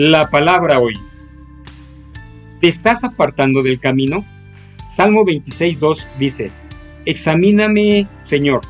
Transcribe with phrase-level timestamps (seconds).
[0.00, 0.94] La palabra hoy.
[2.60, 4.24] ¿Te estás apartando del camino?
[4.86, 6.52] Salmo 26.2 dice,
[7.04, 8.60] Examíname, Señor.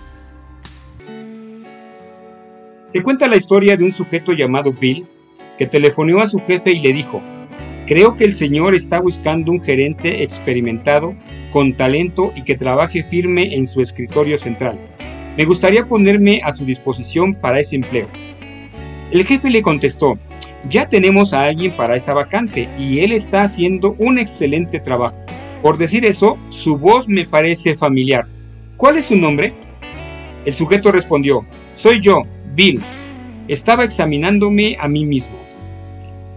[2.87, 5.05] Se cuenta la historia de un sujeto llamado Bill
[5.59, 7.23] que telefoneó a su jefe y le dijo,
[7.87, 11.15] Creo que el Señor está buscando un gerente experimentado,
[11.51, 14.81] con talento y que trabaje firme en su escritorio central.
[15.37, 18.09] Me gustaría ponerme a su disposición para ese empleo.
[19.11, 20.19] El jefe le contestó,
[20.69, 25.19] ya tenemos a alguien para esa vacante y él está haciendo un excelente trabajo.
[25.63, 28.27] Por decir eso, su voz me parece familiar.
[28.77, 29.55] ¿Cuál es su nombre?
[30.45, 31.43] El sujeto respondió,
[31.75, 32.23] soy yo,
[32.55, 32.83] Bill.
[33.49, 35.39] Estaba examinándome a mí mismo.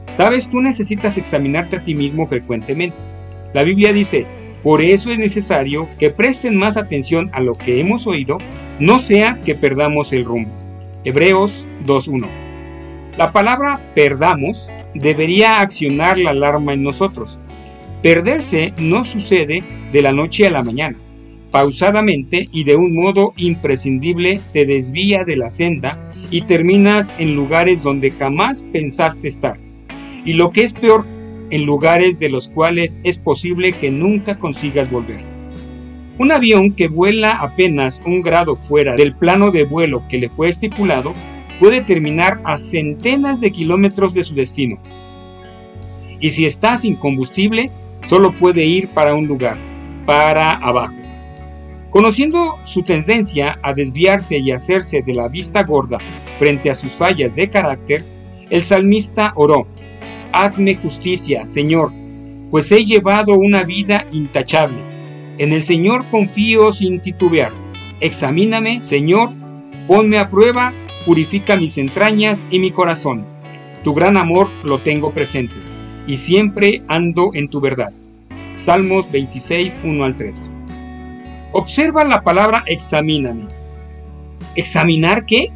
[0.10, 2.98] Sabes, tú necesitas examinarte a ti mismo frecuentemente.
[3.54, 4.26] La Biblia dice,
[4.64, 8.38] por eso es necesario que presten más atención a lo que hemos oído,
[8.80, 10.52] no sea que perdamos el rumbo.
[11.04, 12.51] Hebreos 2.1
[13.18, 17.40] la palabra perdamos debería accionar la alarma en nosotros.
[18.02, 20.98] Perderse no sucede de la noche a la mañana.
[21.52, 27.84] Pausadamente y de un modo imprescindible te desvía de la senda y terminas en lugares
[27.84, 29.60] donde jamás pensaste estar.
[30.26, 31.06] Y lo que es peor,
[31.50, 35.20] en lugares de los cuales es posible que nunca consigas volver.
[36.18, 40.48] Un avión que vuela apenas un grado fuera del plano de vuelo que le fue
[40.48, 41.14] estipulado
[41.62, 44.80] puede terminar a centenas de kilómetros de su destino.
[46.20, 47.70] Y si está sin combustible,
[48.04, 49.58] solo puede ir para un lugar,
[50.08, 50.96] para abajo.
[51.92, 56.00] Conociendo su tendencia a desviarse y hacerse de la vista gorda
[56.40, 58.04] frente a sus fallas de carácter,
[58.50, 59.68] el salmista oró,
[60.34, 61.94] Hazme justicia, Señor,
[62.50, 64.82] pues he llevado una vida intachable.
[65.38, 67.54] En el Señor confío sin titubear.
[68.00, 69.30] Examíname, Señor,
[69.86, 70.74] ponme a prueba
[71.06, 73.26] purifica mis entrañas y mi corazón.
[73.84, 75.56] Tu gran amor lo tengo presente,
[76.08, 77.94] y siempre ando en tu verdad.
[78.54, 80.52] Salmos 26, 1 al 3.
[81.54, 83.48] Observa la palabra examíname.
[84.56, 85.52] ¿Examinar qué?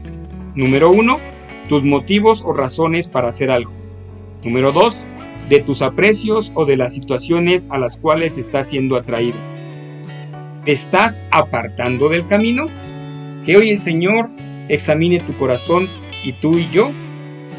[0.55, 1.19] Número 1.
[1.67, 3.71] Tus motivos o razones para hacer algo.
[4.43, 5.05] Número 2.
[5.49, 9.37] De tus aprecios o de las situaciones a las cuales estás siendo atraído.
[10.65, 12.67] estás apartando del camino?
[13.43, 14.31] Que hoy el Señor
[14.69, 15.87] examine tu corazón
[16.23, 16.91] y tú y yo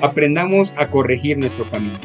[0.01, 1.99] aprendamos a corregir nuestro camino.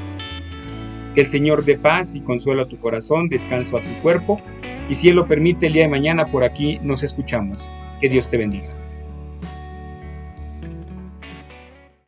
[1.14, 4.42] Que el Señor dé paz y consuelo a tu corazón, descanso a tu cuerpo
[4.90, 7.70] y si Él lo permite el día de mañana por aquí nos escuchamos.
[8.00, 8.70] Que Dios te bendiga.